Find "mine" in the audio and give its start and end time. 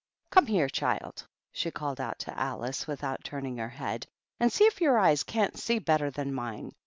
6.33-6.71